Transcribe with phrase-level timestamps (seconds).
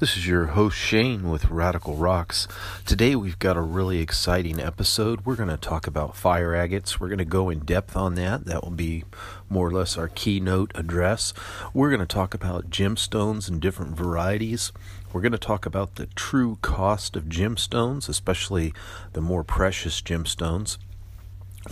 [0.00, 2.48] This is your host Shane with Radical Rocks.
[2.86, 5.26] Today we've got a really exciting episode.
[5.26, 6.98] We're going to talk about fire agates.
[6.98, 8.46] We're going to go in depth on that.
[8.46, 9.04] That will be
[9.50, 11.34] more or less our keynote address.
[11.74, 14.72] We're going to talk about gemstones and different varieties.
[15.12, 18.72] We're going to talk about the true cost of gemstones, especially
[19.12, 20.78] the more precious gemstones.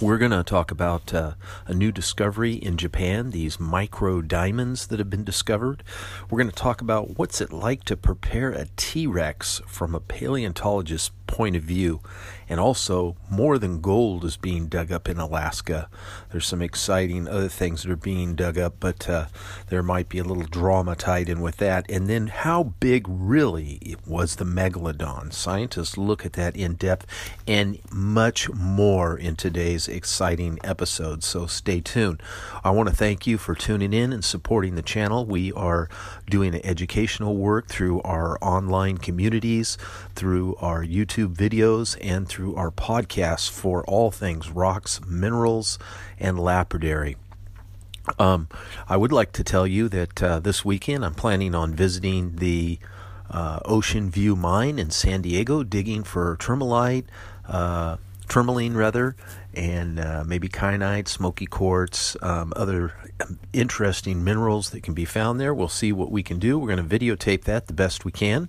[0.02, 1.32] We're going to talk about uh,
[1.66, 5.82] a new discovery in Japan, these micro diamonds that have been discovered.
[6.28, 10.00] We're going to talk about what's it like to prepare a T Rex from a
[10.00, 12.00] paleontologist's point of view.
[12.48, 15.90] And also, more than gold is being dug up in Alaska.
[16.30, 19.26] There's some exciting other things that are being dug up, but uh,
[19.68, 21.90] there might be a little drama tied in with that.
[21.90, 25.32] And then, how big really was the megalodon?
[25.32, 27.06] Scientists look at that in depth
[27.46, 31.22] and much more in today's exciting episode.
[31.22, 32.22] So, stay tuned.
[32.64, 35.26] I want to thank you for tuning in and supporting the channel.
[35.26, 35.88] We are
[36.30, 39.76] doing educational work through our online communities,
[40.14, 45.78] through our YouTube videos and through our podcasts for all things rocks, minerals,
[46.18, 47.16] and lapidary.
[48.18, 48.48] Um,
[48.88, 52.78] I would like to tell you that uh, this weekend I'm planning on visiting the
[53.30, 57.04] uh, Ocean View Mine in San Diego, digging for tourmalite,
[57.46, 57.96] uh,
[58.28, 59.16] tourmaline rather,
[59.54, 62.94] and uh, maybe kyanite, smoky quartz, um, other
[63.52, 65.52] interesting minerals that can be found there.
[65.52, 66.58] We'll see what we can do.
[66.58, 68.48] We're going to videotape that the best we can.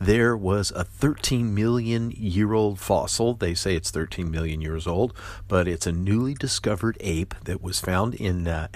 [0.00, 3.34] There was a 13 million year old fossil.
[3.34, 5.14] They say it's 13 million years old,
[5.48, 8.48] but it's a newly discovered ape that was found in.
[8.48, 8.68] Uh,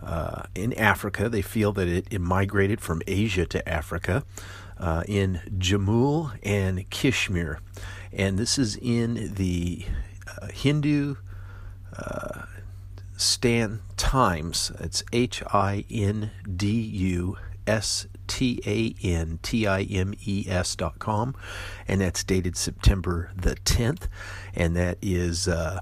[0.00, 4.22] uh, in Africa, they feel that it, it, migrated from Asia to Africa
[4.78, 7.60] uh, in Jammu and Kashmir.
[8.12, 9.84] And this is in the
[10.40, 11.16] uh, Hindu
[11.96, 12.42] uh,
[13.18, 14.70] Stan Times.
[14.78, 17.36] It's H I N D U
[17.66, 21.34] S T A N T I M E S dot com,
[21.86, 24.06] and that's dated September the 10th,
[24.54, 25.80] and that is uh,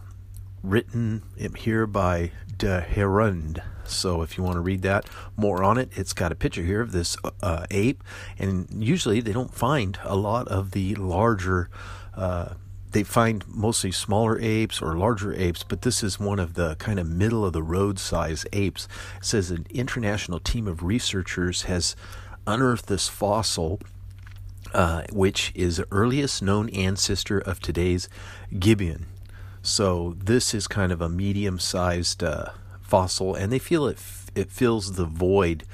[0.62, 1.22] written
[1.56, 3.62] here by De Herund.
[3.84, 6.80] So if you want to read that more on it, it's got a picture here
[6.80, 8.02] of this uh, ape,
[8.38, 11.68] and usually they don't find a lot of the larger.
[12.14, 12.54] Uh,
[12.92, 16.98] they find mostly smaller apes or larger apes, but this is one of the kind
[16.98, 18.88] of middle of the road size apes.
[19.18, 21.96] It says an international team of researchers has
[22.46, 23.80] unearthed this fossil,
[24.72, 28.08] uh, which is the earliest known ancestor of today's
[28.58, 29.06] gibbon.
[29.62, 34.30] So this is kind of a medium sized uh, fossil, and they feel it, f-
[34.34, 35.64] it fills the void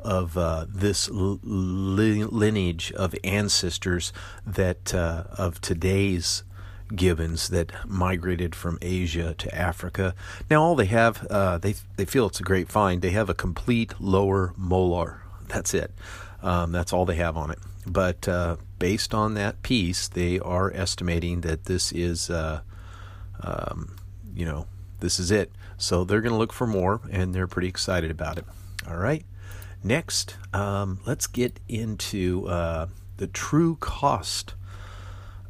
[0.00, 4.12] of uh, this lineage of ancestors
[4.46, 6.44] that uh, of today's
[6.96, 10.14] gibbons that migrated from Asia to Africa.
[10.50, 13.02] Now, all they have, uh, they they feel it's a great find.
[13.02, 15.22] They have a complete lower molar.
[15.48, 15.92] That's it.
[16.42, 17.58] Um, that's all they have on it.
[17.86, 22.60] But uh, based on that piece, they are estimating that this is, uh,
[23.42, 23.96] um,
[24.34, 24.66] you know,
[25.00, 25.52] this is it.
[25.76, 28.44] So they're going to look for more, and they're pretty excited about it.
[28.88, 29.24] All right.
[29.84, 34.54] Next, um, let's get into uh, the true cost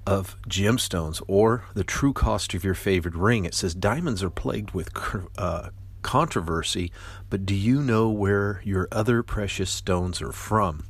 [0.07, 3.45] of gemstones or the true cost of your favorite ring.
[3.45, 4.91] It says diamonds are plagued with
[5.39, 5.69] uh,
[6.03, 6.91] controversy,
[7.31, 10.85] but do you know where your other precious stones are from?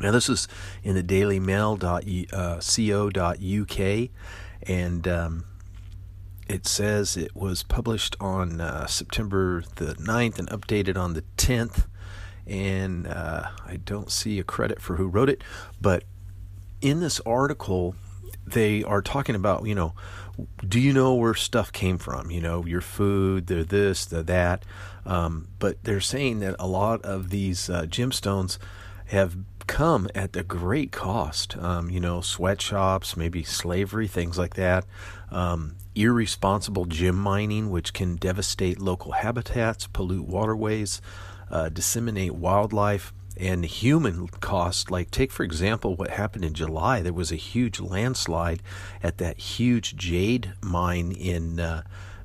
[0.00, 0.46] Now, this is
[0.84, 5.44] in the dailymail.co.uk, uh, and um,
[6.48, 11.86] it says it was published on uh, September the 9th and updated on the 10th.
[12.46, 15.42] And uh, I don't see a credit for who wrote it,
[15.80, 16.04] but
[16.80, 17.96] in this article,
[18.52, 19.94] they are talking about, you know,
[20.66, 22.30] do you know where stuff came from?
[22.30, 24.64] You know, your food, the this, the that.
[25.04, 28.58] Um, but they're saying that a lot of these uh, gemstones
[29.06, 29.36] have
[29.66, 31.56] come at a great cost.
[31.56, 34.84] Um, you know, sweatshops, maybe slavery, things like that.
[35.30, 41.00] Um, irresponsible gem mining, which can devastate local habitats, pollute waterways,
[41.50, 44.90] uh, disseminate wildlife and human cost.
[44.90, 47.02] Like, take for example what happened in July.
[47.02, 48.62] There was a huge landslide
[49.02, 51.82] at that huge jade mine in uh,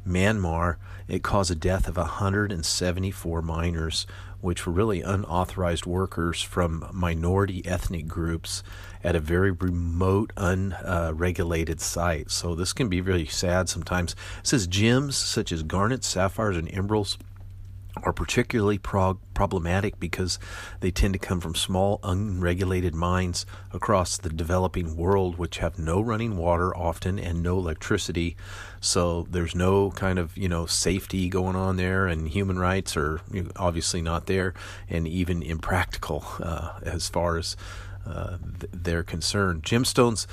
[0.08, 0.78] Myanmar.
[1.08, 4.08] It caused the death of 174 miners,
[4.42, 8.64] which were really unauthorized workers from minority ethnic groups
[9.04, 12.32] at a very remote, unregulated site.
[12.32, 14.16] So this can be really sad sometimes.
[14.40, 17.18] It says gems such as garnets, sapphires, and emeralds
[18.04, 20.40] are particularly prog- problematic because
[20.82, 26.02] they tend to come from small, unregulated mines across the developing world, which have no
[26.02, 28.36] running water often and no electricity.
[28.80, 33.22] So there's no kind of you know safety going on there, and human rights are
[33.56, 34.54] obviously not there,
[34.90, 37.56] and even impractical uh, as far as
[38.06, 39.64] uh, th- they're concerned.
[39.64, 40.28] Gemstones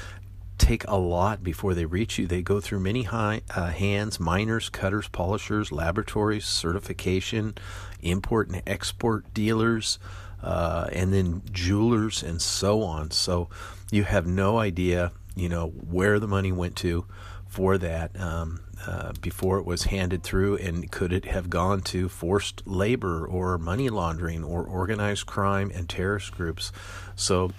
[0.60, 2.26] take a lot before they reach you.
[2.26, 7.54] They go through many high, uh, hands, miners, cutters, polishers, laboratories, certification,
[8.02, 9.98] import and export dealers,
[10.42, 13.10] uh, and then jewelers and so on.
[13.10, 13.48] So
[13.90, 17.06] you have no idea, you know, where the money went to
[17.48, 22.08] for that um, uh, before it was handed through, and could it have gone to
[22.08, 26.70] forced labor or money laundering or organized crime and terrorist groups?
[27.16, 27.50] So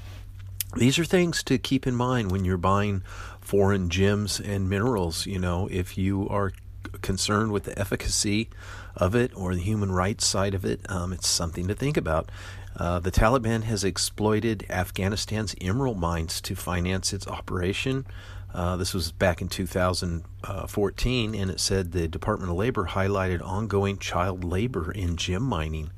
[0.75, 3.03] these are things to keep in mind when you're buying
[3.41, 5.25] foreign gems and minerals.
[5.25, 6.53] You know, if you are
[7.01, 8.49] concerned with the efficacy
[8.95, 12.29] of it or the human rights side of it, um, it's something to think about.
[12.75, 18.05] Uh, the Taliban has exploited Afghanistan's emerald mines to finance its operation.
[18.53, 23.97] Uh, this was back in 2014, and it said the Department of Labor highlighted ongoing
[23.97, 25.91] child labor in gem mining.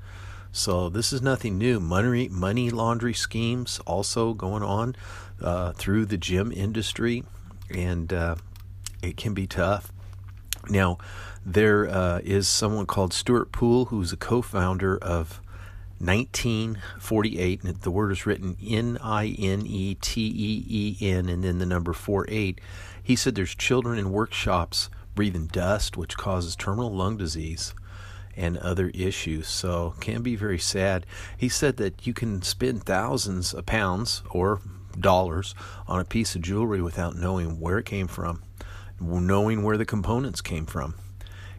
[0.56, 1.80] So this is nothing new.
[1.80, 4.96] Money money laundry schemes also going on
[5.42, 7.24] uh, through the gym industry,
[7.72, 8.36] and uh,
[9.02, 9.92] it can be tough.
[10.70, 11.00] Now,
[11.44, 15.42] there uh, is someone called Stuart Poole who's a co-founder of
[15.98, 21.44] 1948, and the word is written N I N E T E E N, and
[21.44, 22.62] then the number 48.
[23.02, 27.74] He said there's children in workshops breathing dust, which causes terminal lung disease
[28.36, 29.48] and other issues.
[29.48, 31.06] So can be very sad.
[31.38, 34.62] He said that you can spend thousands of pounds or
[35.00, 35.56] dollars
[35.88, 38.44] on a piece of jewelry without knowing where it came from,
[39.00, 40.96] knowing where the components came from.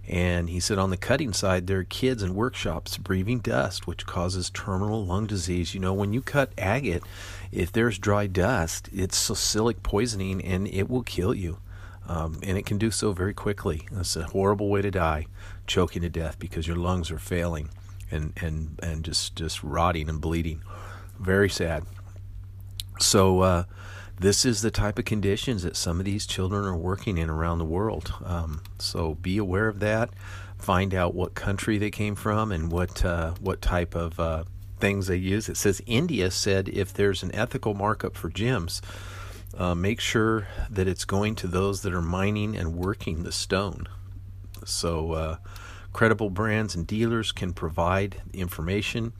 [0.06, 4.04] And he said on the cutting side, there are kids in workshops breathing dust, which
[4.04, 5.72] causes terminal lung disease.
[5.72, 7.02] You know, when you cut agate,
[7.50, 11.58] if there's dry dust, it's salicylic poisoning and it will kill you.
[12.06, 13.88] Um, and it can do so very quickly.
[13.92, 15.26] It's a horrible way to die,
[15.66, 17.70] choking to death because your lungs are failing
[18.10, 20.62] and, and, and just, just rotting and bleeding.
[21.18, 21.84] Very sad.
[23.00, 23.64] So, uh,
[24.20, 27.58] this is the type of conditions that some of these children are working in around
[27.58, 28.12] the world.
[28.24, 30.10] Um, so, be aware of that.
[30.58, 34.44] Find out what country they came from and what uh, what type of uh,
[34.78, 35.48] things they use.
[35.48, 38.80] It says India said if there's an ethical markup for gems,
[39.56, 43.86] uh, make sure that it's going to those that are mining and working the stone.
[44.64, 45.36] So, uh,
[45.92, 49.12] credible brands and dealers can provide information.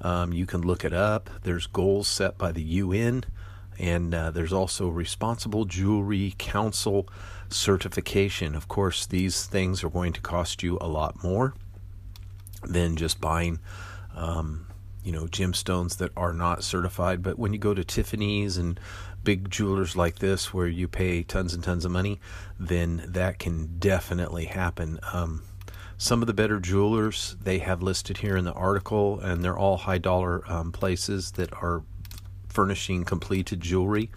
[0.00, 1.30] Um, you can look it up.
[1.42, 3.24] There's goals set by the UN,
[3.78, 7.08] and uh, there's also Responsible Jewelry Council
[7.48, 8.54] certification.
[8.54, 11.54] Of course, these things are going to cost you a lot more
[12.62, 13.60] than just buying.
[14.14, 14.66] Um,
[15.06, 18.80] you know gemstones that are not certified but when you go to tiffany's and
[19.26, 22.20] big jewelers like this where you pay tons and tons of money,
[22.60, 25.00] then that can definitely happen.
[25.12, 25.42] Um,
[25.98, 29.78] some of the better jewelers they have listed here in the article, and they're all
[29.78, 31.82] high dollar um, places that are
[32.48, 34.10] furnishing completed jewelry.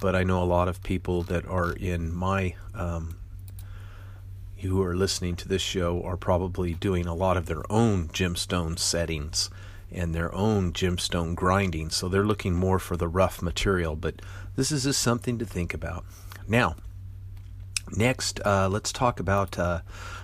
[0.00, 3.16] But I know a lot of people that are in my um,
[4.58, 8.78] who are listening to this show are probably doing a lot of their own gemstone
[8.78, 9.50] settings
[9.94, 11.90] and their own gemstone grinding.
[11.90, 13.96] So they're looking more for the rough material.
[13.96, 14.22] But
[14.56, 16.04] this is just something to think about.
[16.48, 16.76] Now,
[17.96, 19.80] next, uh, let's talk about uh,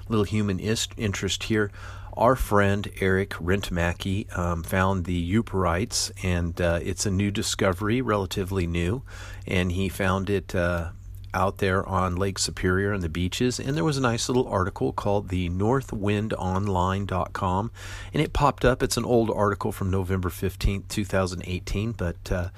[0.08, 1.70] little human interest here.
[2.16, 8.66] Our friend Eric Rintamaki um, found the Yooperlites, and uh, it's a new discovery, relatively
[8.66, 9.04] new,
[9.46, 10.90] and he found it uh,
[11.34, 13.60] out there on Lake Superior and the beaches.
[13.60, 17.70] And there was a nice little article called the northwindonline.com.
[18.12, 18.82] And it popped up.
[18.82, 21.92] It's an old article from November 15th, 2018.
[21.92, 22.48] But uh,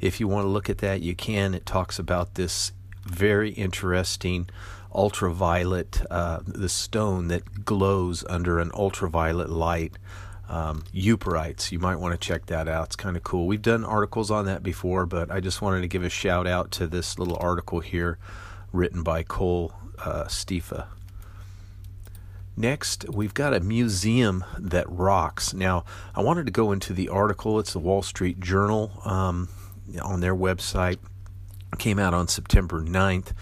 [0.00, 1.54] if you want to look at that, you can.
[1.54, 2.72] It talks about this
[3.04, 4.48] very interesting
[4.94, 9.92] ultraviolet, uh, the stone that glows under an ultraviolet light.
[10.48, 10.84] Um.
[10.92, 11.18] You
[11.78, 12.86] might want to check that out.
[12.86, 13.46] It's kind of cool.
[13.46, 16.70] We've done articles on that before, but I just wanted to give a shout out
[16.72, 18.18] to this little article here
[18.72, 20.86] written by Cole uh, Stifa.
[22.56, 25.54] Next, we've got a museum that rocks.
[25.54, 27.60] Now, I wanted to go into the article.
[27.60, 29.48] It's the Wall Street Journal um,
[30.02, 30.98] on their website.
[31.72, 33.32] It came out on September 9th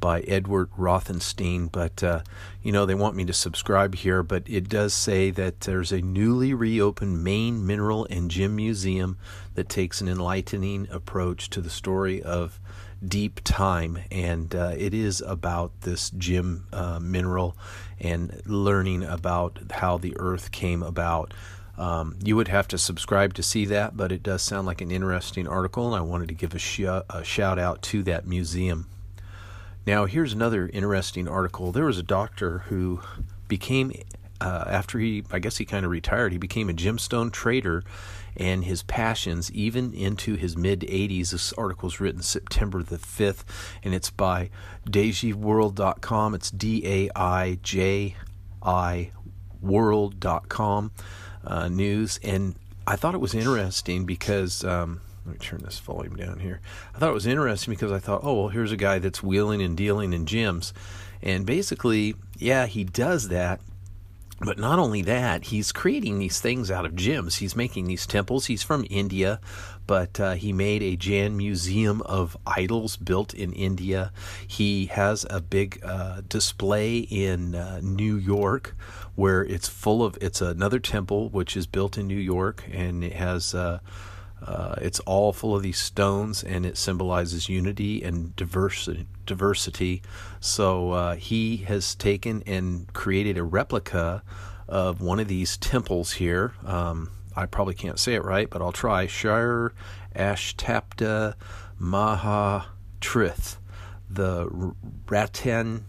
[0.00, 1.66] by Edward Rothstein.
[1.68, 2.22] But, uh,
[2.62, 6.00] you know, they want me to subscribe here, but it does say that there's a
[6.00, 9.18] newly reopened Maine Mineral and Gem Museum
[9.54, 12.60] that takes an enlightening approach to the story of
[13.06, 13.98] deep time.
[14.10, 17.56] And uh, it is about this gem uh, mineral
[18.00, 21.32] and learning about how the earth came about.
[21.78, 24.90] Um, you would have to subscribe to see that, but it does sound like an
[24.90, 28.86] interesting article, and I wanted to give a, sh- a shout out to that museum.
[29.86, 31.70] Now, here's another interesting article.
[31.70, 33.00] There was a doctor who
[33.46, 33.92] became,
[34.40, 37.84] uh, after he, I guess he kind of retired, he became a gemstone trader
[38.36, 41.30] and his passions even into his mid 80s.
[41.30, 43.44] This article is written September the 5th,
[43.84, 44.50] and it's by
[44.90, 46.34] DaijiWorld.com.
[46.34, 48.16] It's D A I J
[48.60, 49.12] I
[49.62, 50.90] World.com
[51.44, 52.18] uh, news.
[52.24, 52.56] And
[52.88, 54.64] I thought it was interesting because.
[54.64, 56.60] Um, let me turn this volume down here.
[56.94, 59.60] I thought it was interesting because I thought, oh, well, here's a guy that's wheeling
[59.60, 60.72] and dealing in gyms.
[61.20, 63.60] And basically, yeah, he does that.
[64.38, 67.36] But not only that, he's creating these things out of gems.
[67.36, 68.46] He's making these temples.
[68.46, 69.40] He's from India,
[69.86, 74.12] but uh, he made a Jain Museum of Idols built in India.
[74.46, 78.76] He has a big uh, display in uh, New York
[79.14, 83.14] where it's full of, it's another temple which is built in New York and it
[83.14, 83.54] has
[84.46, 89.06] uh, it's all full of these stones, and it symbolizes unity and diversity.
[89.26, 90.02] diversity.
[90.40, 94.22] So uh, he has taken and created a replica
[94.68, 96.54] of one of these temples here.
[96.64, 99.06] Um, I probably can't say it right, but I'll try.
[99.06, 99.72] Shire
[100.14, 101.34] Ashtapta
[101.78, 102.66] Maha
[103.00, 103.56] Trith,
[104.08, 104.74] the
[105.08, 105.84] Ratan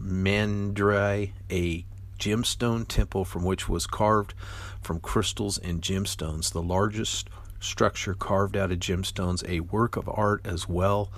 [0.00, 1.84] Mandrai, a
[2.18, 4.32] gemstone temple from which was carved
[4.80, 7.28] from crystals and gemstones, the largest
[7.66, 11.10] structure carved out of gemstones, a work of art as well,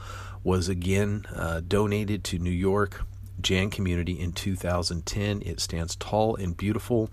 [0.43, 3.05] was again uh, donated to New York
[3.41, 5.43] Jain community in 2010.
[5.45, 7.11] It stands tall and beautiful,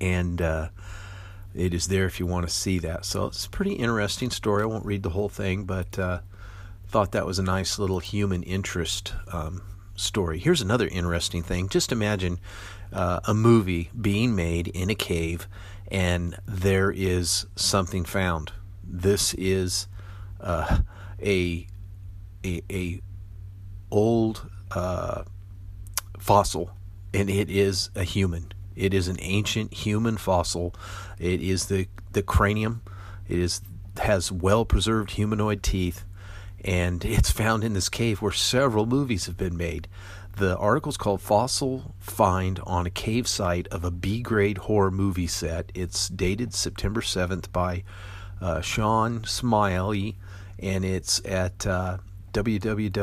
[0.00, 0.68] and uh,
[1.54, 3.04] it is there if you want to see that.
[3.04, 4.62] So it's a pretty interesting story.
[4.62, 6.20] I won't read the whole thing, but uh,
[6.88, 9.62] thought that was a nice little human interest um,
[9.94, 10.38] story.
[10.38, 11.68] Here's another interesting thing.
[11.68, 12.38] Just imagine
[12.92, 15.46] uh, a movie being made in a cave
[15.90, 18.52] and there is something found.
[18.84, 19.88] This is
[20.40, 20.80] uh,
[21.20, 21.66] a,
[22.44, 23.00] a, a
[23.90, 25.24] old uh,
[26.18, 26.70] fossil,
[27.12, 28.52] and it is a human.
[28.76, 30.74] It is an ancient human fossil.
[31.18, 32.82] It is the the cranium.
[33.28, 33.60] It is
[33.98, 36.04] has well preserved humanoid teeth,
[36.64, 39.88] and it's found in this cave where several movies have been made.
[40.38, 44.92] The article is called Fossil Find on a Cave Site of a B grade horror
[44.92, 45.72] movie set.
[45.74, 47.82] It's dated September 7th by
[48.40, 50.16] uh, Sean Smiley,
[50.60, 51.98] and it's at uh,
[52.32, 52.94] www.iol.co.za.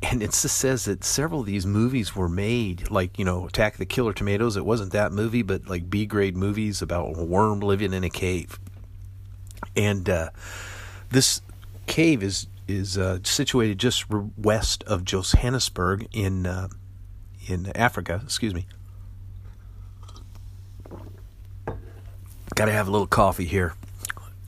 [0.00, 3.86] And it says that several of these movies were made, like, you know, Attack the
[3.86, 4.58] Killer Tomatoes.
[4.58, 8.10] It wasn't that movie, but like B grade movies about a worm living in a
[8.10, 8.60] cave.
[9.74, 10.28] And uh,
[11.08, 11.40] this
[11.88, 16.68] cave is is uh, situated just west of Johannesburg in uh,
[17.48, 18.20] in Africa.
[18.22, 18.66] Excuse me.
[22.54, 23.74] Got to have a little coffee here.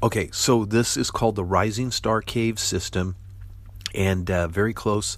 [0.02, 3.16] Okay, so this is called the Rising Star Cave System,
[3.94, 5.16] and uh, very close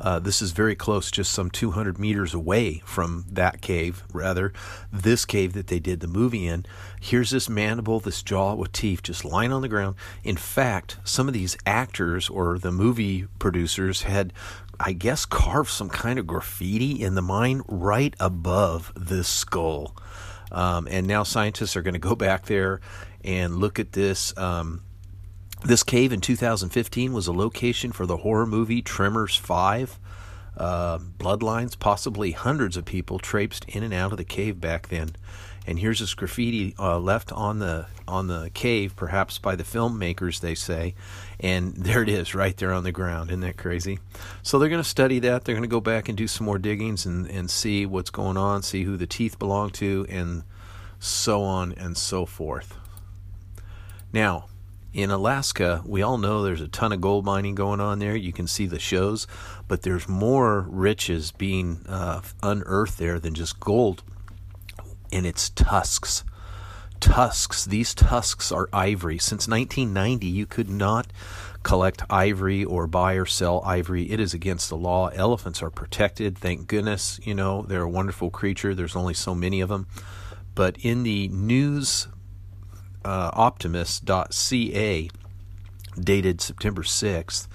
[0.00, 4.52] uh, this is very close, just some 200 meters away from that cave, rather,
[4.92, 6.64] this cave that they did the movie in.
[7.00, 9.96] Here's this mandible, this jaw with teeth just lying on the ground.
[10.24, 14.32] In fact, some of these actors or the movie producers had,
[14.78, 19.96] I guess, carved some kind of graffiti in the mine right above this skull.
[20.50, 22.80] Um, and now scientists are going to go back there
[23.22, 24.36] and look at this.
[24.36, 24.82] Um,
[25.62, 29.98] this cave in 2015 was a location for the horror movie Tremors 5.
[30.56, 35.10] Uh, bloodlines, possibly hundreds of people traipsed in and out of the cave back then.
[35.66, 40.40] And here's this graffiti uh, left on the on the cave, perhaps by the filmmakers,
[40.40, 40.94] they say.
[41.38, 43.30] And there it is, right there on the ground.
[43.30, 43.98] Isn't that crazy?
[44.42, 45.44] So they're going to study that.
[45.44, 48.36] They're going to go back and do some more diggings and, and see what's going
[48.36, 50.42] on, see who the teeth belong to, and
[50.98, 52.76] so on and so forth.
[54.12, 54.46] Now,
[54.92, 58.16] in Alaska, we all know there's a ton of gold mining going on there.
[58.16, 59.26] You can see the shows,
[59.68, 64.02] but there's more riches being uh, unearthed there than just gold.
[65.12, 66.24] And it's tusks.
[66.98, 67.64] Tusks.
[67.64, 69.18] These tusks are ivory.
[69.18, 71.06] Since 1990, you could not
[71.62, 74.10] collect ivory or buy or sell ivory.
[74.10, 75.08] It is against the law.
[75.08, 76.36] Elephants are protected.
[76.36, 77.20] Thank goodness.
[77.22, 78.74] You know, they're a wonderful creature.
[78.74, 79.86] There's only so many of them.
[80.54, 82.08] But in the news
[83.04, 85.10] uh, optimist.ca,
[85.98, 87.48] dated September 6th,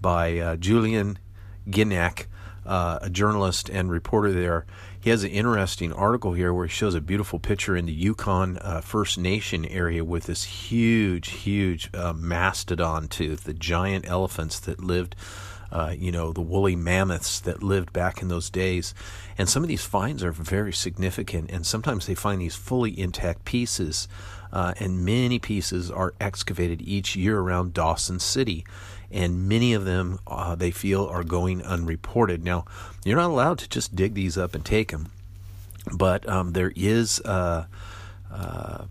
[0.00, 1.18] by uh, Julian
[1.68, 2.26] Ginnak,
[2.66, 4.66] uh, a journalist and reporter there.
[5.00, 8.58] He has an interesting article here where he shows a beautiful picture in the Yukon
[8.58, 14.82] uh, First Nation area with this huge, huge uh, mastodon tooth, the giant elephants that
[14.82, 15.14] lived
[15.74, 18.94] uh, you know, the woolly mammoths that lived back in those days.
[19.36, 23.44] And some of these finds are very significant, and sometimes they find these fully intact
[23.44, 24.06] pieces,
[24.54, 28.64] uh, and many pieces are excavated each year around Dawson City.
[29.10, 32.44] And many of them uh, they feel are going unreported.
[32.44, 32.64] Now,
[33.04, 35.10] you're not allowed to just dig these up and take them,
[35.92, 37.66] but um, there is uh,
[38.32, 38.84] uh,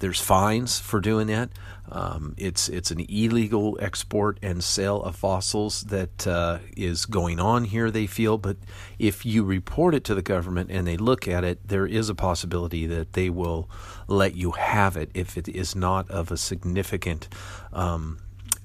[0.00, 1.50] there's fines for doing that.
[1.90, 7.64] Um, it's it's an illegal export and sale of fossils that uh, is going on
[7.64, 7.90] here.
[7.90, 8.58] They feel, but
[8.98, 12.14] if you report it to the government and they look at it, there is a
[12.14, 13.70] possibility that they will
[14.06, 17.28] let you have it if it is not of a significant
[17.72, 18.18] um,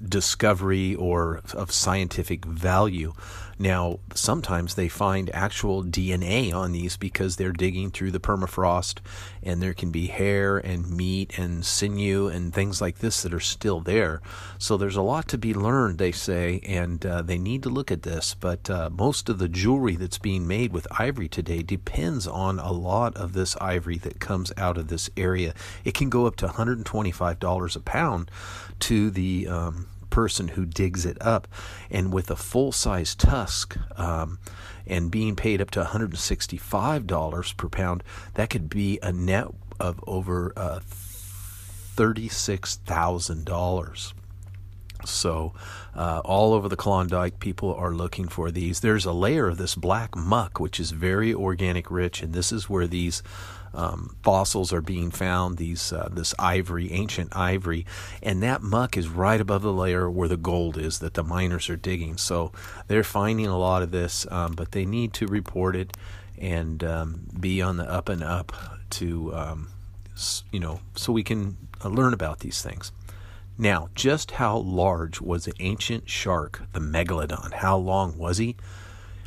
[0.06, 3.14] discovery or of scientific value.
[3.58, 8.98] Now, sometimes they find actual DNA on these because they're digging through the permafrost
[9.42, 13.40] and there can be hair and meat and sinew and things like this that are
[13.40, 14.20] still there.
[14.58, 17.90] So there's a lot to be learned, they say, and uh, they need to look
[17.90, 18.34] at this.
[18.34, 22.72] But uh, most of the jewelry that's being made with ivory today depends on a
[22.72, 25.54] lot of this ivory that comes out of this area.
[25.84, 28.30] It can go up to $125 a pound
[28.80, 31.46] to the um, person who digs it up.
[31.90, 34.38] And with a full size tusk um,
[34.86, 38.04] and being paid up to $165 per pound,
[38.34, 39.48] that could be a net
[39.80, 40.78] of over uh,
[41.96, 44.12] $36,000.
[45.04, 45.52] So,
[45.96, 48.78] uh, all over the Klondike, people are looking for these.
[48.80, 52.70] There's a layer of this black muck, which is very organic rich, and this is
[52.70, 53.20] where these
[53.74, 55.58] um, fossils are being found.
[55.58, 57.84] These uh, this ivory, ancient ivory,
[58.22, 61.68] and that muck is right above the layer where the gold is that the miners
[61.68, 62.16] are digging.
[62.16, 62.52] So
[62.86, 65.96] they're finding a lot of this, um, but they need to report it
[66.38, 68.52] and um, be on the up and up
[68.90, 69.68] to um,
[70.52, 72.92] you know so we can uh, learn about these things.
[73.56, 77.52] Now, just how large was the ancient shark, the megalodon?
[77.52, 78.56] How long was he?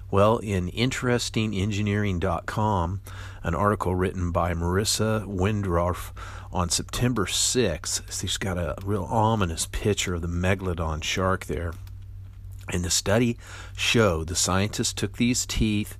[0.09, 3.01] Well, in interestingengineering.com,
[3.43, 6.13] an article written by Marissa Windroff
[6.51, 11.73] on September 6th, she's got a real ominous picture of the megalodon shark there.
[12.69, 13.37] And the study
[13.75, 15.97] showed the scientists took these teeth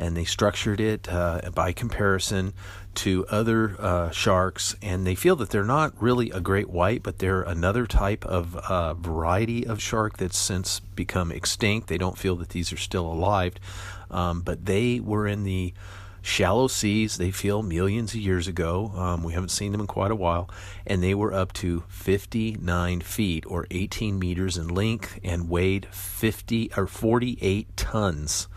[0.00, 2.54] and they structured it uh, by comparison
[2.94, 7.18] to other uh, sharks, and they feel that they're not really a great white, but
[7.18, 11.86] they're another type of uh, variety of shark that's since become extinct.
[11.86, 13.54] They don't feel that these are still alive,
[14.10, 15.74] um, but they were in the
[16.22, 17.18] shallow seas.
[17.18, 18.92] They feel millions of years ago.
[18.96, 20.48] Um, we haven't seen them in quite a while,
[20.86, 26.70] and they were up to 59 feet or 18 meters in length and weighed 50
[26.76, 28.48] or 48 tons.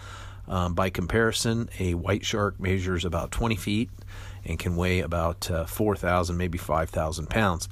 [0.48, 3.90] Um, by comparison, a white shark measures about 20 feet
[4.46, 7.70] and can weigh about uh, 4,000, maybe 5,000 pounds.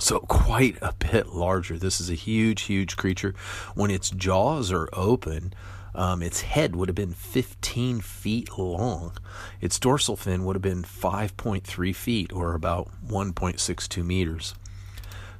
[0.00, 1.78] So, quite a bit larger.
[1.78, 3.34] This is a huge, huge creature.
[3.74, 5.52] When its jaws are open,
[5.94, 9.12] um, its head would have been 15 feet long.
[9.60, 14.54] Its dorsal fin would have been 5.3 feet, or about 1.62 meters.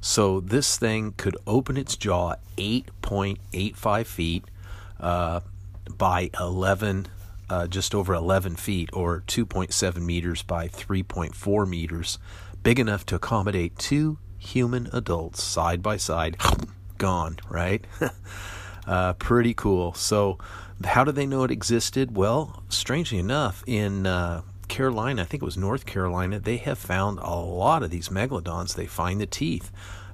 [0.01, 4.45] So, this thing could open its jaw 8.85 feet
[5.01, 5.41] uh,
[5.91, 7.09] by 11
[7.53, 12.19] uh, just over 11 feet or 2.7 meters by 3.4 meters,
[12.63, 16.39] big enough to accommodate two human adults side by side.
[16.97, 17.85] Gone, right?
[18.87, 19.93] uh, pretty cool.
[19.93, 20.39] So,
[20.83, 22.17] how do they know it existed?
[22.17, 27.19] Well, strangely enough, in uh, Carolina, I think it was North Carolina, they have found
[27.19, 28.75] a lot of these megalodons.
[28.75, 29.71] They find the teeth.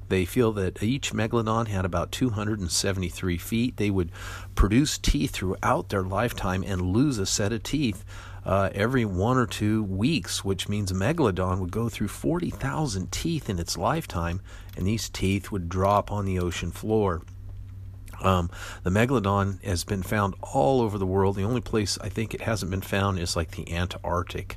[0.08, 3.76] They feel that each megalodon had about 273 feet.
[3.76, 4.10] They would
[4.54, 8.04] produce teeth throughout their lifetime and lose a set of teeth
[8.44, 13.50] uh, every one or two weeks, which means a megalodon would go through 40,000 teeth
[13.50, 14.40] in its lifetime,
[14.76, 17.22] and these teeth would drop on the ocean floor.
[18.22, 18.50] Um,
[18.82, 21.36] the megalodon has been found all over the world.
[21.36, 24.56] The only place I think it hasn't been found is like the Antarctic.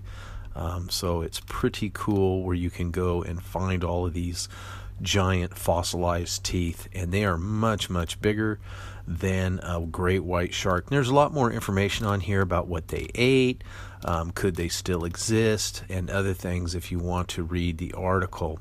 [0.56, 4.50] Um, so it's pretty cool where you can go and find all of these
[5.02, 8.60] giant fossilized teeth, and they are much, much bigger
[9.08, 10.86] than a great white shark.
[10.86, 13.64] And there's a lot more information on here about what they ate,
[14.06, 18.60] um, could they still exist, and other things if you want to read the article.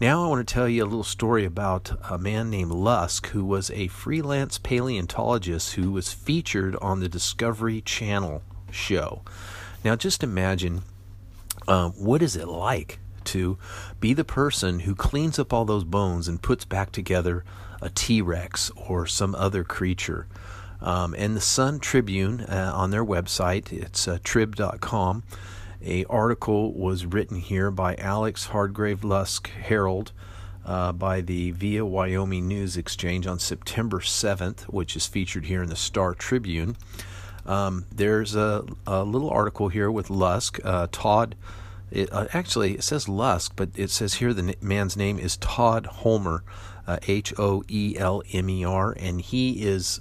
[0.00, 3.44] Now, I want to tell you a little story about a man named Lusk who
[3.44, 9.22] was a freelance paleontologist who was featured on the Discovery Channel show.
[9.84, 10.82] Now, just imagine
[11.66, 13.00] um, what is it like
[13.32, 13.58] to
[14.00, 17.44] be the person who cleans up all those bones and puts back together
[17.80, 20.26] a T Rex or some other creature.
[20.80, 25.24] Um, and the Sun Tribune uh, on their website, it's uh, trib.com.
[25.84, 30.12] A article was written here by Alex Hardgrave Lusk Herald
[30.64, 35.68] uh, by the Via Wyoming News Exchange on September 7th, which is featured here in
[35.68, 36.76] the Star Tribune.
[37.46, 40.60] Um, there's a, a, little article here with Lusk.
[40.62, 41.34] Uh, Todd
[41.90, 45.86] it, uh, actually, it says Lusk, but it says here the man's name is Todd
[45.86, 46.42] Hoelmer,
[46.86, 50.00] uh, H O E L M E R, and he is.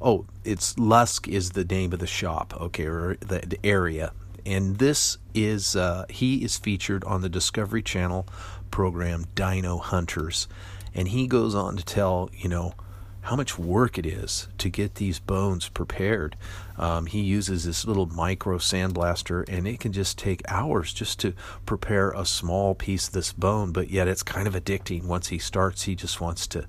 [0.00, 4.12] Oh, it's Lusk is the name of the shop, okay, or the, the area,
[4.44, 8.26] and this is uh, he is featured on the Discovery Channel
[8.70, 10.48] program Dino Hunters,
[10.92, 12.74] and he goes on to tell you know
[13.22, 16.36] how much work it is to get these bones prepared.
[16.76, 21.34] Um, he uses this little micro sandblaster, and it can just take hours just to
[21.64, 23.70] prepare a small piece of this bone.
[23.70, 25.04] But yet, it's kind of addicting.
[25.04, 26.66] Once he starts, he just wants to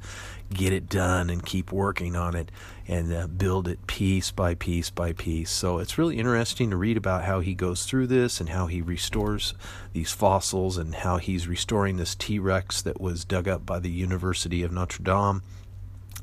[0.53, 2.51] get it done and keep working on it
[2.87, 5.49] and uh, build it piece by piece by piece.
[5.49, 8.79] So it's really interesting to read about how he goes through this and how he
[8.79, 9.55] restores
[9.93, 13.89] these fossils and how he's restoring this T Rex that was dug up by the
[13.89, 15.41] University of Notre Dame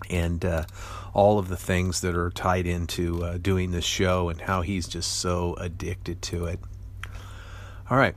[0.09, 0.65] and uh,
[1.13, 4.89] all of the things that are tied into uh, doing this show and how he's
[4.89, 6.61] just so addicted to it.
[7.91, 8.15] All right.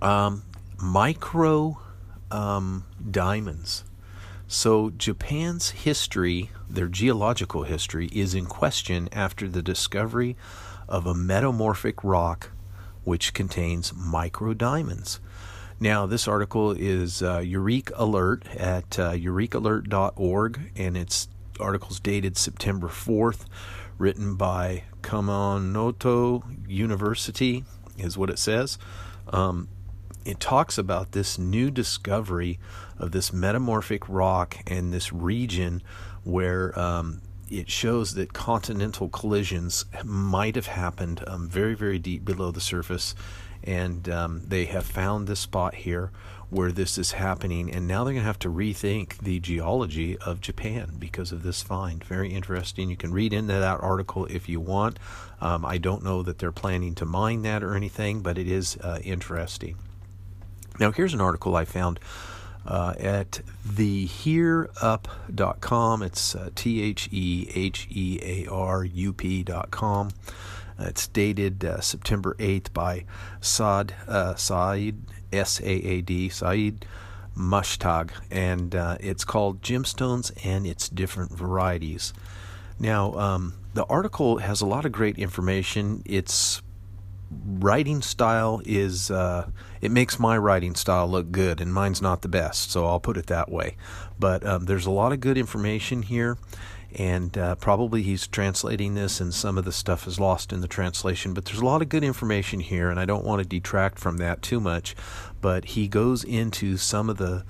[0.00, 0.42] Um,
[0.80, 1.78] micro
[2.30, 3.84] um, diamonds.
[4.46, 10.36] So, Japan's history, their geological history, is in question after the discovery
[10.88, 12.50] of a metamorphic rock
[13.04, 15.20] which contains micro diamonds.
[15.80, 22.88] Now, this article is uh, Eureka Alert at uh, eurekalert.org, and it's articles dated September
[22.88, 23.46] 4th,
[23.98, 27.64] written by Kumamoto University,
[27.98, 28.78] is what it says.
[29.28, 29.68] Um,
[30.24, 32.58] it talks about this new discovery
[32.98, 35.82] of this metamorphic rock and this region
[36.22, 42.50] where um, it shows that continental collisions might have happened um, very, very deep below
[42.50, 43.14] the surface
[43.64, 46.12] and um, they have found this spot here
[46.50, 50.40] where this is happening, and now they're going to have to rethink the geology of
[50.40, 52.04] Japan because of this find.
[52.04, 52.90] Very interesting.
[52.90, 55.00] You can read into that article if you want.
[55.40, 58.76] Um, I don't know that they're planning to mine that or anything, but it is
[58.76, 59.76] uh, interesting.
[60.78, 61.98] Now, here's an article I found.
[62.66, 66.02] Uh, at thehearup.com.
[66.02, 70.12] It's uh, T H E H E A R U P.com.
[70.78, 73.04] Uh, it's dated uh, September 8th by
[73.40, 74.96] Saad uh, Saad
[75.32, 76.84] S A A D Saad
[77.36, 82.12] Mushtag, and it's called Gemstones and its different varieties.
[82.78, 86.02] Now, um, the article has a lot of great information.
[86.04, 86.62] Its
[87.44, 89.48] writing style is uh,
[89.80, 93.16] it makes my writing style look good, and mine's not the best, so I'll put
[93.16, 93.76] it that way.
[94.18, 96.38] But um, there's a lot of good information here
[96.94, 100.68] and uh, probably he's translating this and some of the stuff is lost in the
[100.68, 103.98] translation but there's a lot of good information here and i don't want to detract
[103.98, 104.94] from that too much
[105.40, 107.44] but he goes into some of the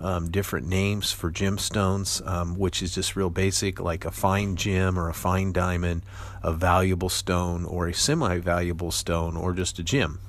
[0.00, 4.98] um, different names for gemstones um, which is just real basic like a fine gem
[4.98, 6.02] or a fine diamond
[6.42, 10.20] a valuable stone or a semi-valuable stone or just a gem.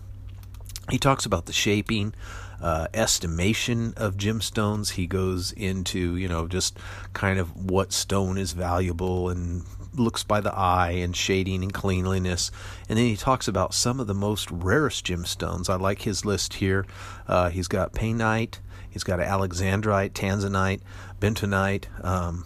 [0.90, 2.14] He talks about the shaping
[2.62, 4.92] uh, estimation of gemstones.
[4.92, 6.78] He goes into, you know, just
[7.14, 12.52] kind of what stone is valuable and looks by the eye and shading and cleanliness.
[12.88, 15.70] And then he talks about some of the most rarest gemstones.
[15.70, 16.86] I like his list here.
[17.28, 20.82] Uh, he's got painite, he's got alexandrite, tanzanite,
[21.20, 22.46] bentonite, um,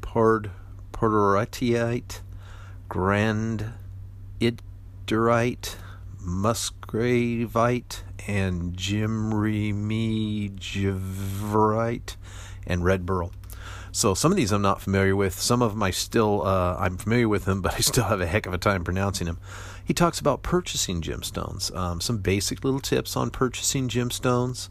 [0.00, 0.50] pord,
[0.92, 2.20] portorotiite,
[2.88, 3.74] granditerite,
[6.26, 12.16] musgravite, and Jim Gymremegevite
[12.66, 13.32] and red beryl.
[13.92, 15.40] So some of these I'm not familiar with.
[15.40, 18.26] Some of them I still uh, I'm familiar with them, but I still have a
[18.26, 19.38] heck of a time pronouncing them.
[19.84, 21.74] He talks about purchasing gemstones.
[21.74, 24.68] Um, some basic little tips on purchasing gemstones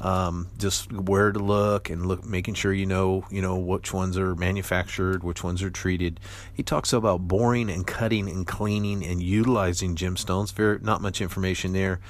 [0.00, 4.16] um, just where to look and look, making sure you know, you know, which ones
[4.16, 6.20] are manufactured, which ones are treated.
[6.52, 10.52] He talks about boring and cutting and cleaning and utilizing gemstones.
[10.52, 12.00] Very not much information there.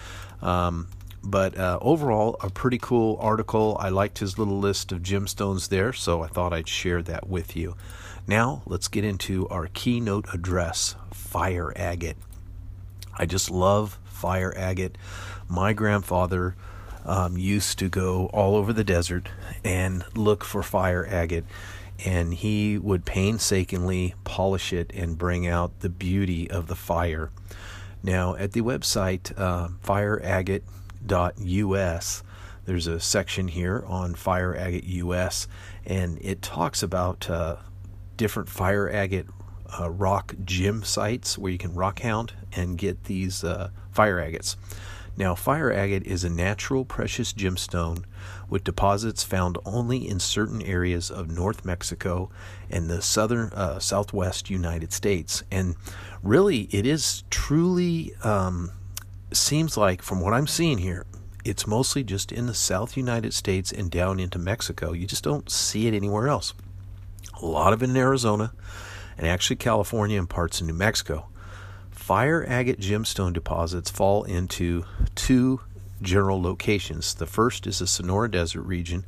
[0.42, 0.88] Um,
[1.24, 3.76] But uh, overall, a pretty cool article.
[3.80, 7.56] I liked his little list of gemstones there, so I thought I'd share that with
[7.56, 7.74] you.
[8.26, 12.16] Now, let's get into our keynote address fire agate.
[13.18, 14.96] I just love fire agate.
[15.48, 16.54] My grandfather
[17.08, 19.28] um, used to go all over the desert
[19.64, 21.46] and look for fire agate,
[22.04, 27.30] and he would painstakingly polish it and bring out the beauty of the fire.
[28.02, 32.22] Now, at the website uh, fireagate.us,
[32.66, 35.48] there's a section here on Fire Agate US,
[35.86, 37.56] and it talks about uh,
[38.18, 39.26] different fire agate
[39.80, 44.56] uh, rock gem sites where you can rock hound and get these uh, fire agates.
[45.18, 48.04] Now, fire agate is a natural precious gemstone
[48.48, 52.30] with deposits found only in certain areas of North Mexico
[52.70, 55.42] and the southern uh, southwest United States.
[55.50, 55.74] And
[56.22, 58.70] really, it is truly um,
[59.32, 61.04] seems like, from what I'm seeing here,
[61.44, 64.92] it's mostly just in the South United States and down into Mexico.
[64.92, 66.54] You just don't see it anywhere else.
[67.42, 68.52] A lot of it in Arizona,
[69.16, 71.26] and actually California and parts of New Mexico.
[72.08, 75.60] Fire agate gemstone deposits fall into two
[76.00, 77.12] general locations.
[77.12, 79.04] The first is the Sonora Desert region,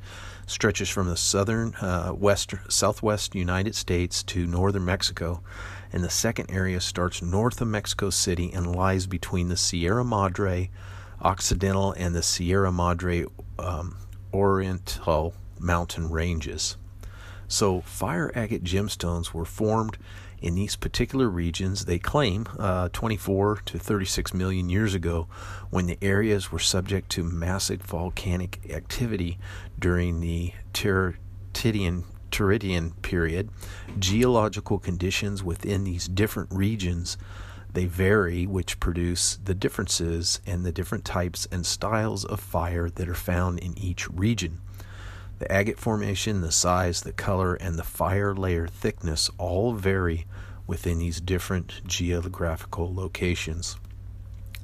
[0.46, 5.42] stretches from the southern uh, west southwest United States to northern Mexico,
[5.90, 10.68] and the second area starts north of Mexico City and lies between the Sierra Madre
[11.22, 13.24] Occidental and the Sierra Madre
[13.58, 13.96] um,
[14.30, 16.76] Oriental mountain ranges.
[17.48, 19.96] So, fire agate gemstones were formed
[20.40, 25.28] in these particular regions, they claim, uh, 24 to 36 million years ago,
[25.70, 29.38] when the areas were subject to massive volcanic activity
[29.78, 33.50] during the Tertian, Tertian period.
[33.98, 37.16] Geological conditions within these different regions
[37.72, 43.08] they vary, which produce the differences and the different types and styles of fire that
[43.08, 44.60] are found in each region.
[45.40, 50.26] The agate formation, the size, the color, and the fire layer thickness all vary
[50.66, 53.76] within these different geographical locations.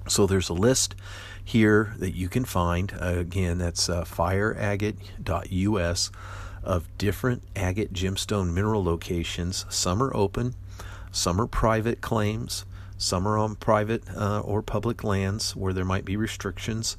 [0.06, 0.94] So there's a list
[1.42, 2.92] here that you can find.
[2.92, 6.10] Uh, again, that's uh, fireagate.us
[6.62, 9.64] of different agate gemstone mineral locations.
[9.68, 10.54] Some are open,
[11.10, 12.66] some are private claims,
[12.98, 16.96] some are on private uh, or public lands where there might be restrictions.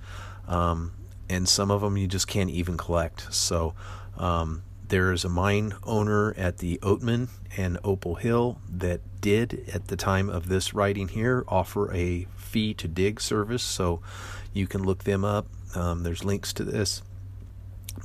[0.48, 0.94] Um,
[1.30, 3.34] and some of them you just can't even collect.
[3.34, 3.74] So
[4.18, 9.88] um, there is a mine owner at the Oatman and Opal Hill that did, at
[9.88, 13.64] the time of this writing here, offer a fee to dig service.
[13.64, 14.02] So
[14.54, 15.48] you can look them up.
[15.76, 17.02] Um, there's links to this.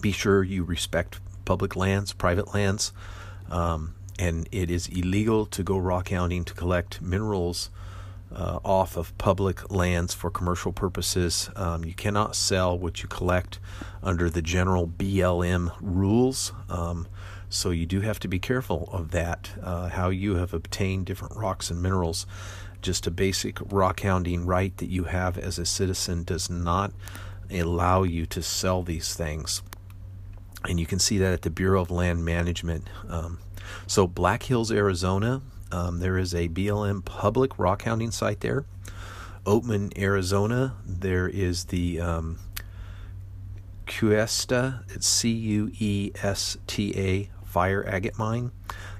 [0.00, 2.92] Be sure you respect public lands, private lands,
[3.50, 7.70] um, and it is illegal to go rock hounding to collect minerals
[8.34, 11.50] uh, off of public lands for commercial purposes.
[11.56, 13.58] Um, you cannot sell what you collect
[14.02, 16.52] under the general BLM rules.
[16.68, 17.08] Um,
[17.48, 21.36] so you do have to be careful of that, uh, how you have obtained different
[21.36, 22.26] rocks and minerals.
[22.80, 26.92] Just a basic rock hounding right that you have as a citizen does not
[27.50, 29.62] allow you to sell these things.
[30.64, 32.88] And you can see that at the Bureau of Land Management.
[33.08, 33.38] Um,
[33.86, 35.42] so, Black Hills, Arizona,
[35.72, 38.64] um, there is a BLM public rock hounding site there.
[39.44, 42.38] Oatman, Arizona, there is the um,
[43.86, 48.52] Cuesta, it's C U E S T A fire agate mine.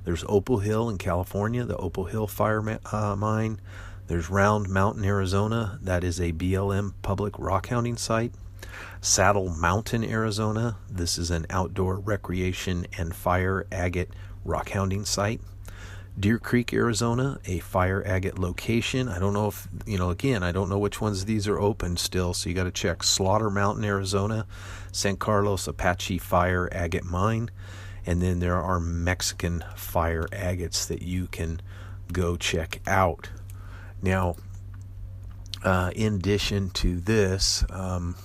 [0.05, 3.61] There's Opal Hill in California, the Opal Hill fire ma- uh, mine.
[4.09, 8.33] There's Round Mountain, Arizona, that is a BLM public rock hounding site.
[9.01, 14.11] Saddle Mountain, Arizona, this is an outdoor recreation and fire agate
[14.45, 15.41] rock hounding site.
[16.19, 19.09] Deer Creek, Arizona, a fire agate location.
[19.09, 21.97] I don't know if, you know, again, I don't know which ones these are open
[21.97, 23.03] still, so you got to check.
[23.03, 24.47] Slaughter Mountain, Arizona,
[24.93, 27.51] San Carlos Apache Fire Agate Mine.
[28.05, 31.61] And then there are Mexican fire agates that you can
[32.13, 33.31] go check out.
[34.03, 34.37] Now,
[35.65, 38.17] uh, in addition to this, um,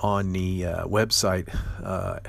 [0.00, 1.48] on the uh, website,
[1.82, 2.20] uh,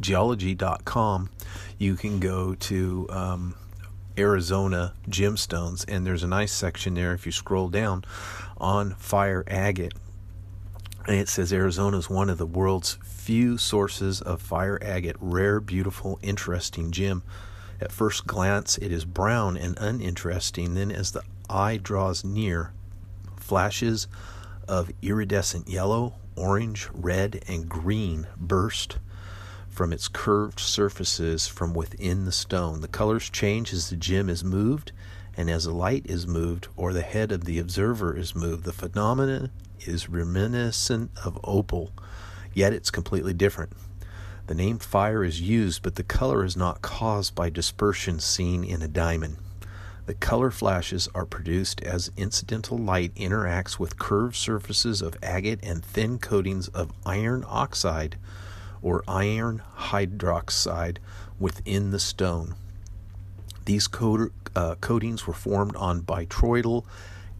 [0.00, 1.30] geology.com,
[1.78, 3.54] you can go to um,
[4.18, 8.04] Arizona gemstones, and there's a nice section there if you scroll down
[8.56, 9.94] on fire agate.
[11.06, 15.60] And it says Arizona is one of the world's few sources of fire agate, rare,
[15.60, 17.22] beautiful, interesting gem.
[17.80, 20.74] At first glance, it is brown and uninteresting.
[20.74, 22.72] Then, as the eye draws near,
[23.36, 24.08] flashes
[24.66, 28.98] of iridescent yellow, orange, red, and green burst
[29.76, 32.80] from its curved surfaces from within the stone.
[32.80, 34.90] The colors change as the gem is moved
[35.36, 38.72] and as the light is moved or the head of the observer is moved, the
[38.72, 41.92] phenomenon is reminiscent of opal,
[42.54, 43.74] yet it's completely different.
[44.46, 48.80] The name fire is used, but the color is not caused by dispersion seen in
[48.80, 49.36] a diamond.
[50.06, 55.84] The color flashes are produced as incidental light interacts with curved surfaces of agate and
[55.84, 58.16] thin coatings of iron oxide
[58.82, 60.98] or iron hydroxide
[61.38, 62.54] within the stone.
[63.64, 63.88] These
[64.54, 66.84] uh, coatings were formed on botryoidal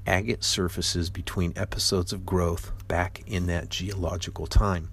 [0.06, 4.90] agate surfaces between episodes of growth back in that geological time.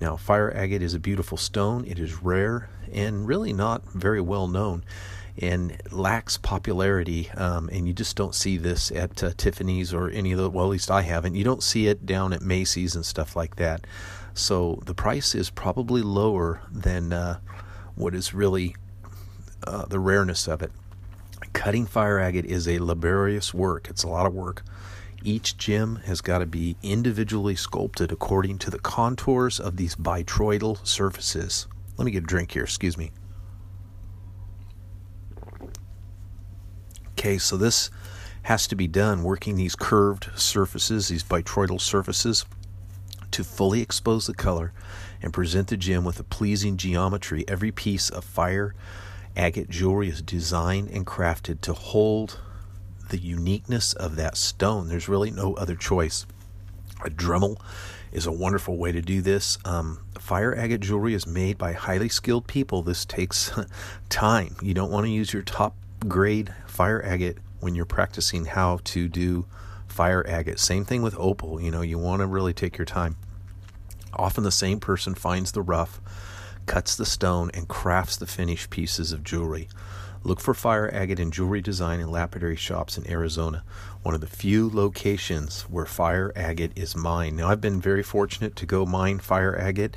[0.00, 1.84] Now, fire agate is a beautiful stone.
[1.86, 4.84] It is rare and really not very well known
[5.40, 7.30] and lacks popularity.
[7.30, 10.66] Um, and you just don't see this at uh, Tiffany's or any of the, well,
[10.66, 11.34] at least I haven't.
[11.34, 13.86] You don't see it down at Macy's and stuff like that.
[14.34, 17.38] So the price is probably lower than uh,
[17.94, 18.76] what is really
[19.66, 20.72] uh, the rareness of it.
[21.52, 24.64] Cutting fire agate is a laborious work, it's a lot of work.
[25.24, 30.86] Each gem has got to be individually sculpted according to the contours of these botryoidal
[30.86, 31.66] surfaces.
[31.96, 33.10] Let me get a drink here, excuse me.
[37.10, 37.90] Okay, so this
[38.42, 42.44] has to be done working these curved surfaces, these botryoidal surfaces,
[43.38, 44.72] to fully expose the color
[45.22, 47.44] and present the gem with a pleasing geometry.
[47.46, 48.74] Every piece of fire
[49.36, 52.40] agate jewelry is designed and crafted to hold
[53.10, 54.88] the uniqueness of that stone.
[54.88, 56.26] There's really no other choice.
[57.04, 57.60] A Dremel
[58.10, 59.56] is a wonderful way to do this.
[59.64, 62.82] Um, fire agate jewelry is made by highly skilled people.
[62.82, 63.52] This takes
[64.08, 64.56] time.
[64.60, 65.76] You don't want to use your top
[66.08, 69.46] grade fire agate when you're practicing how to do
[69.86, 70.58] fire agate.
[70.58, 71.60] Same thing with opal.
[71.60, 73.14] You know, you want to really take your time.
[74.18, 76.00] Often the same person finds the rough,
[76.66, 79.68] cuts the stone, and crafts the finished pieces of jewelry.
[80.24, 83.62] Look for fire agate in jewelry design and lapidary shops in Arizona,
[84.02, 87.36] one of the few locations where fire agate is mined.
[87.36, 89.96] Now, I've been very fortunate to go mine fire agate.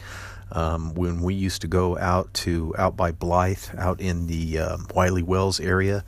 [0.53, 4.87] Um, when we used to go out to out by Blythe, out in the um,
[4.93, 6.03] Wiley Wells area,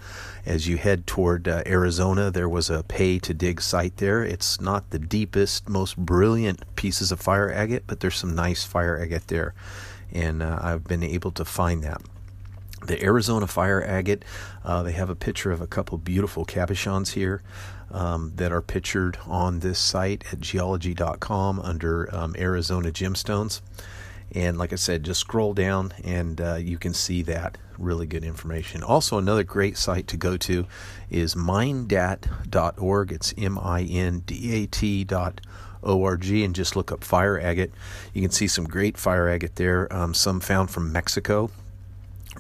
[0.46, 4.24] as you head toward uh, Arizona, there was a pay to dig site there.
[4.24, 9.00] It's not the deepest, most brilliant pieces of fire agate, but there's some nice fire
[9.00, 9.54] agate there,
[10.12, 12.02] and uh, I've been able to find that
[12.86, 14.24] the Arizona Fire Agate.
[14.64, 17.42] Uh, they have a picture of a couple beautiful cabochons here
[17.92, 23.62] um, that are pictured on this site at geology.com under um, Arizona Gemstones.
[24.34, 28.24] And like I said, just scroll down and uh, you can see that really good
[28.24, 28.84] information.
[28.84, 30.66] Also, another great site to go to
[31.10, 33.12] is mindat.org.
[33.12, 35.42] It's M I N D A T dot
[35.82, 37.72] org and just look up fire agate.
[38.14, 41.52] You can see some great fire agate there, um, some found from Mexico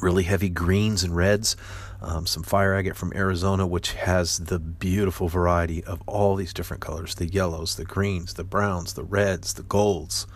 [0.02, 1.56] really heavy greens and reds.
[2.02, 6.82] Um, some fire agate from Arizona, which has the beautiful variety of all these different
[6.82, 10.28] colors the yellows, the greens, the browns, the reds, the golds.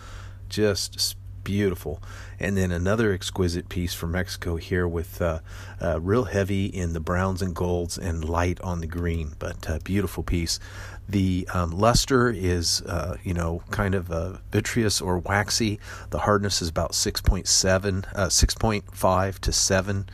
[0.47, 1.17] Just
[1.47, 2.03] beautiful.
[2.41, 5.39] And then another exquisite piece from Mexico here with uh,
[5.81, 9.79] uh, real heavy in the browns and golds and light on the green, but uh,
[9.81, 10.59] beautiful piece.
[11.07, 15.79] The um, luster is, uh, you know, kind of uh, vitreous or waxy.
[16.09, 20.09] The hardness is about 6.7, uh, 6.5 to 7,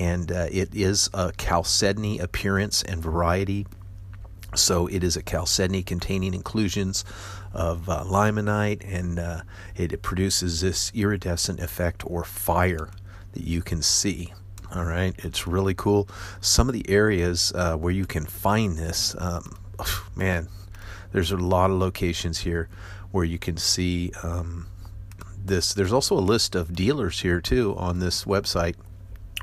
[0.00, 3.66] and it is a chalcedony appearance and variety.
[4.54, 7.04] So it is a chalcedony containing inclusions
[7.52, 9.42] of uh, limonite, and uh,
[9.76, 12.90] it, it produces this iridescent effect or fire
[13.32, 14.32] that you can see.
[14.74, 16.08] All right, it's really cool.
[16.40, 19.56] Some of the areas uh, where you can find this, um,
[20.16, 20.48] man,
[21.12, 22.68] there's a lot of locations here
[23.10, 24.68] where you can see um,
[25.44, 25.74] this.
[25.74, 28.76] There's also a list of dealers here too on this website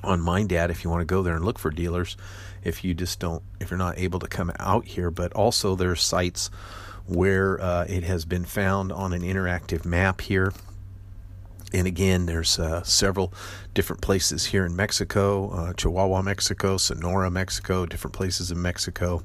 [0.03, 2.15] on Mindat if you want to go there and look for dealers.
[2.63, 5.91] If you just don't, if you're not able to come out here, but also there
[5.91, 6.49] are sites
[7.05, 10.53] where uh, it has been found on an interactive map here.
[11.73, 13.33] And again, there's uh, several
[13.73, 19.23] different places here in Mexico, uh, Chihuahua, Mexico, Sonora, Mexico, different places in Mexico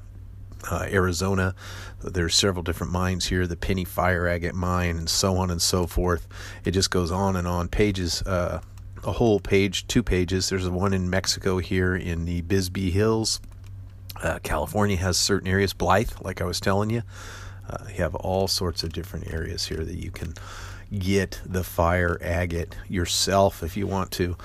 [0.69, 1.55] uh, Arizona.
[2.03, 5.87] There's several different mines here, the Penny Fire Agate Mine, and so on and so
[5.87, 6.27] forth.
[6.65, 7.67] It just goes on and on.
[7.67, 8.61] Pages, uh,
[9.03, 10.49] a whole page, two pages.
[10.49, 13.39] There's one in Mexico here in the Bisbee Hills.
[14.21, 17.03] Uh, California has certain areas, Blythe, like I was telling you.
[17.69, 20.33] Uh, you have all sorts of different areas here that you can
[20.97, 24.37] get the fire agate yourself if you want to.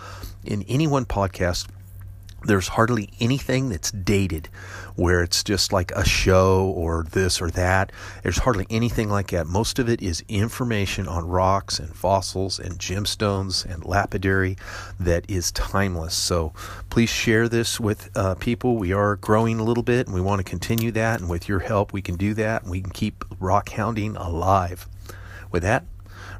[0.44, 1.68] in any one podcast
[2.44, 4.48] there's hardly anything that's dated
[4.94, 7.92] where it's just like a show or this or that.
[8.22, 9.46] There's hardly anything like that.
[9.46, 14.56] Most of it is information on rocks and fossils and gemstones and lapidary
[15.00, 16.14] that is timeless.
[16.14, 16.52] So
[16.90, 18.76] please share this with uh, people.
[18.76, 21.20] We are growing a little bit and we want to continue that.
[21.20, 24.86] And with your help, we can do that and we can keep rock hounding alive.
[25.50, 25.84] With that,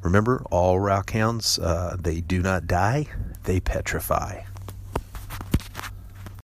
[0.03, 3.07] remember all rock hounds, uh, they do not die,
[3.45, 4.43] they petrify.